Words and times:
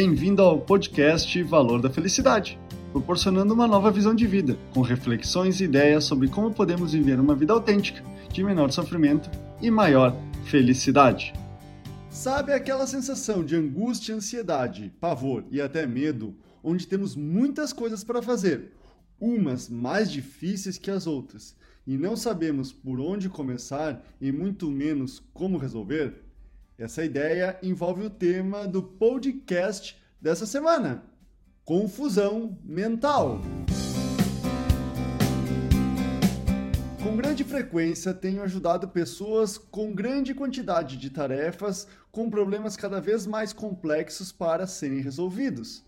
Bem-vindo 0.00 0.42
ao 0.42 0.60
podcast 0.60 1.42
Valor 1.42 1.82
da 1.82 1.90
Felicidade, 1.90 2.56
proporcionando 2.92 3.52
uma 3.52 3.66
nova 3.66 3.90
visão 3.90 4.14
de 4.14 4.28
vida, 4.28 4.56
com 4.72 4.80
reflexões 4.80 5.60
e 5.60 5.64
ideias 5.64 6.04
sobre 6.04 6.28
como 6.28 6.54
podemos 6.54 6.92
viver 6.92 7.18
uma 7.18 7.34
vida 7.34 7.52
autêntica, 7.52 8.00
de 8.32 8.44
menor 8.44 8.70
sofrimento 8.70 9.28
e 9.60 9.72
maior 9.72 10.16
felicidade. 10.44 11.32
Sabe 12.08 12.52
aquela 12.52 12.86
sensação 12.86 13.44
de 13.44 13.56
angústia, 13.56 14.14
ansiedade, 14.14 14.92
pavor 15.00 15.44
e 15.50 15.60
até 15.60 15.84
medo, 15.84 16.32
onde 16.62 16.86
temos 16.86 17.16
muitas 17.16 17.72
coisas 17.72 18.04
para 18.04 18.22
fazer, 18.22 18.70
umas 19.18 19.68
mais 19.68 20.12
difíceis 20.12 20.78
que 20.78 20.92
as 20.92 21.08
outras, 21.08 21.56
e 21.84 21.98
não 21.98 22.14
sabemos 22.14 22.70
por 22.70 23.00
onde 23.00 23.28
começar 23.28 24.00
e 24.20 24.30
muito 24.30 24.70
menos 24.70 25.20
como 25.34 25.58
resolver? 25.58 26.27
Essa 26.78 27.04
ideia 27.04 27.58
envolve 27.60 28.04
o 28.04 28.10
tema 28.10 28.64
do 28.68 28.80
podcast 28.80 30.00
dessa 30.20 30.46
semana: 30.46 31.02
confusão 31.64 32.56
mental. 32.62 33.40
Com 37.02 37.16
grande 37.16 37.42
frequência, 37.42 38.14
tenho 38.14 38.44
ajudado 38.44 38.86
pessoas 38.86 39.58
com 39.58 39.92
grande 39.92 40.32
quantidade 40.32 40.96
de 40.96 41.10
tarefas 41.10 41.88
com 42.12 42.30
problemas 42.30 42.76
cada 42.76 43.00
vez 43.00 43.26
mais 43.26 43.52
complexos 43.52 44.30
para 44.30 44.64
serem 44.64 45.00
resolvidos. 45.00 45.84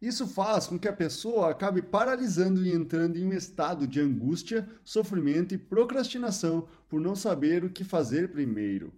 Isso 0.00 0.28
faz 0.28 0.68
com 0.68 0.78
que 0.78 0.86
a 0.86 0.92
pessoa 0.92 1.50
acabe 1.50 1.82
paralisando 1.82 2.64
e 2.64 2.72
entrando 2.72 3.18
em 3.18 3.26
um 3.26 3.32
estado 3.32 3.84
de 3.84 4.00
angústia, 4.00 4.68
sofrimento 4.84 5.54
e 5.54 5.58
procrastinação 5.58 6.68
por 6.88 7.00
não 7.00 7.16
saber 7.16 7.64
o 7.64 7.70
que 7.70 7.82
fazer 7.82 8.30
primeiro. 8.30 8.92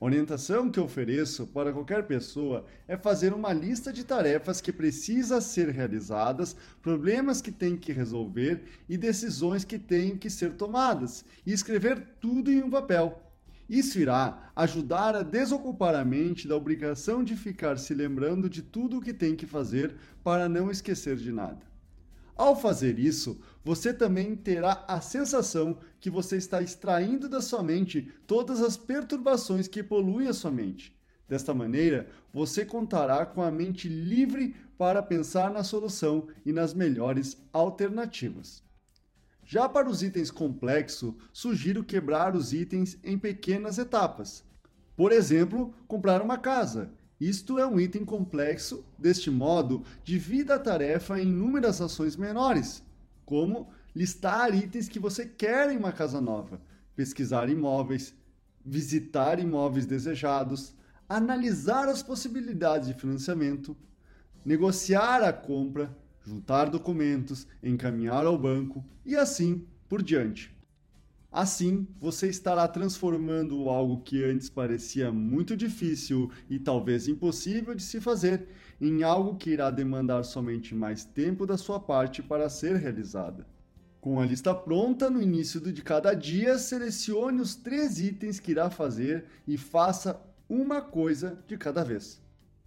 A 0.00 0.04
orientação 0.06 0.70
que 0.70 0.80
ofereço 0.80 1.46
para 1.46 1.72
qualquer 1.72 2.06
pessoa 2.06 2.66
é 2.86 2.96
fazer 2.96 3.32
uma 3.32 3.52
lista 3.52 3.92
de 3.92 4.04
tarefas 4.04 4.60
que 4.60 4.72
precisa 4.72 5.40
ser 5.40 5.68
realizadas, 5.68 6.56
problemas 6.82 7.40
que 7.40 7.52
tem 7.52 7.76
que 7.76 7.92
resolver 7.92 8.64
e 8.88 8.98
decisões 8.98 9.64
que 9.64 9.78
têm 9.78 10.16
que 10.16 10.28
ser 10.28 10.54
tomadas, 10.54 11.24
e 11.46 11.52
escrever 11.52 12.16
tudo 12.20 12.50
em 12.50 12.62
um 12.62 12.70
papel. 12.70 13.22
Isso 13.68 13.98
irá 13.98 14.50
ajudar 14.54 15.14
a 15.14 15.22
desocupar 15.22 15.94
a 15.94 16.04
mente 16.04 16.46
da 16.46 16.56
obrigação 16.56 17.24
de 17.24 17.36
ficar 17.36 17.78
se 17.78 17.94
lembrando 17.94 18.50
de 18.50 18.62
tudo 18.62 18.98
o 18.98 19.00
que 19.00 19.14
tem 19.14 19.36
que 19.36 19.46
fazer 19.46 19.94
para 20.22 20.48
não 20.48 20.70
esquecer 20.70 21.16
de 21.16 21.32
nada. 21.32 21.73
Ao 22.36 22.56
fazer 22.56 22.98
isso, 22.98 23.40
você 23.64 23.94
também 23.94 24.34
terá 24.34 24.84
a 24.88 25.00
sensação 25.00 25.78
que 26.00 26.10
você 26.10 26.36
está 26.36 26.60
extraindo 26.60 27.28
da 27.28 27.40
sua 27.40 27.62
mente 27.62 28.12
todas 28.26 28.60
as 28.60 28.76
perturbações 28.76 29.68
que 29.68 29.82
poluem 29.82 30.28
a 30.28 30.32
sua 30.32 30.50
mente. 30.50 30.94
Desta 31.28 31.54
maneira, 31.54 32.08
você 32.32 32.64
contará 32.64 33.24
com 33.24 33.40
a 33.40 33.50
mente 33.50 33.88
livre 33.88 34.54
para 34.76 35.02
pensar 35.02 35.50
na 35.50 35.62
solução 35.62 36.26
e 36.44 36.52
nas 36.52 36.74
melhores 36.74 37.36
alternativas. 37.52 38.62
Já 39.44 39.68
para 39.68 39.88
os 39.88 40.02
itens 40.02 40.30
complexos, 40.30 41.14
sugiro 41.32 41.84
quebrar 41.84 42.34
os 42.34 42.52
itens 42.52 42.98
em 43.04 43.16
pequenas 43.18 43.78
etapas. 43.78 44.44
Por 44.96 45.12
exemplo, 45.12 45.72
comprar 45.86 46.20
uma 46.20 46.38
casa 46.38 46.90
isto 47.20 47.58
é 47.58 47.66
um 47.66 47.78
item 47.78 48.04
complexo, 48.04 48.84
deste 48.98 49.30
modo, 49.30 49.82
divida 50.02 50.56
a 50.56 50.58
tarefa 50.58 51.20
em 51.20 51.28
inúmeras 51.28 51.80
ações 51.80 52.16
menores, 52.16 52.82
como 53.24 53.68
listar 53.94 54.54
itens 54.54 54.88
que 54.88 54.98
você 54.98 55.24
quer 55.24 55.70
em 55.70 55.76
uma 55.76 55.92
casa 55.92 56.20
nova, 56.20 56.60
pesquisar 56.96 57.48
imóveis, 57.48 58.14
visitar 58.64 59.38
imóveis 59.38 59.86
desejados, 59.86 60.74
analisar 61.08 61.88
as 61.88 62.02
possibilidades 62.02 62.88
de 62.88 62.94
financiamento, 62.94 63.76
negociar 64.44 65.22
a 65.22 65.32
compra, 65.32 65.96
juntar 66.24 66.66
documentos, 66.66 67.46
encaminhar 67.62 68.26
ao 68.26 68.38
banco 68.38 68.84
e 69.04 69.14
assim 69.14 69.66
por 69.88 70.02
diante. 70.02 70.54
Assim, 71.34 71.88
você 71.98 72.28
estará 72.28 72.68
transformando 72.68 73.68
algo 73.68 74.02
que 74.02 74.22
antes 74.22 74.48
parecia 74.48 75.10
muito 75.10 75.56
difícil 75.56 76.30
e 76.48 76.60
talvez 76.60 77.08
impossível 77.08 77.74
de 77.74 77.82
se 77.82 78.00
fazer 78.00 78.46
em 78.80 79.02
algo 79.02 79.34
que 79.34 79.50
irá 79.50 79.68
demandar 79.68 80.22
somente 80.22 80.76
mais 80.76 81.04
tempo 81.04 81.44
da 81.44 81.56
sua 81.56 81.80
parte 81.80 82.22
para 82.22 82.48
ser 82.48 82.76
realizada. 82.76 83.44
Com 84.00 84.20
a 84.20 84.24
lista 84.24 84.54
pronta, 84.54 85.10
no 85.10 85.20
início 85.20 85.60
de 85.60 85.82
cada 85.82 86.14
dia, 86.14 86.56
selecione 86.56 87.40
os 87.40 87.56
três 87.56 87.98
itens 87.98 88.38
que 88.38 88.52
irá 88.52 88.70
fazer 88.70 89.24
e 89.44 89.58
faça 89.58 90.22
uma 90.48 90.80
coisa 90.80 91.42
de 91.48 91.58
cada 91.58 91.82
vez. 91.82 92.22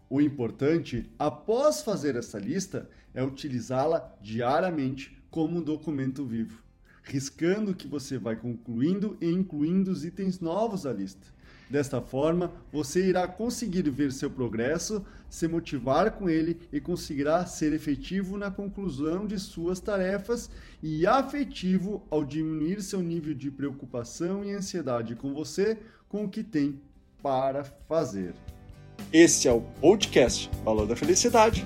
O 0.09 0.19
importante, 0.19 1.09
após 1.17 1.81
fazer 1.81 2.17
essa 2.17 2.37
lista, 2.37 2.89
é 3.13 3.23
utilizá-la 3.23 4.13
diariamente 4.21 5.23
como 5.31 5.59
um 5.59 5.63
documento 5.63 6.25
vivo 6.25 6.66
riscando 7.07 7.73
que 7.73 7.87
você 7.87 8.17
vai 8.17 8.35
concluindo 8.35 9.17
e 9.21 9.29
incluindo 9.29 9.91
os 9.91 10.05
itens 10.05 10.39
novos 10.39 10.85
à 10.85 10.93
lista. 10.93 11.35
Desta 11.69 12.01
forma, 12.01 12.51
você 12.71 13.05
irá 13.07 13.27
conseguir 13.27 13.89
ver 13.89 14.11
seu 14.13 14.29
progresso, 14.29 15.05
se 15.29 15.47
motivar 15.47 16.11
com 16.11 16.29
ele 16.29 16.57
e 16.71 16.79
conseguirá 16.79 17.45
ser 17.45 17.73
efetivo 17.73 18.37
na 18.37 18.49
conclusão 18.49 19.27
de 19.27 19.37
suas 19.37 19.79
tarefas 19.81 20.49
e 20.81 21.05
afetivo 21.05 22.03
ao 22.09 22.23
diminuir 22.23 22.81
seu 22.81 23.01
nível 23.01 23.33
de 23.33 23.51
preocupação 23.51 24.45
e 24.45 24.53
ansiedade 24.53 25.15
com 25.15 25.33
você, 25.33 25.77
com 26.07 26.23
o 26.23 26.29
que 26.29 26.41
tem 26.41 26.79
para 27.21 27.65
fazer. 27.65 28.33
Esse 29.11 29.47
é 29.47 29.51
o 29.51 29.61
podcast 29.61 30.49
Valor 30.63 30.87
da 30.87 30.95
Felicidade. 30.95 31.65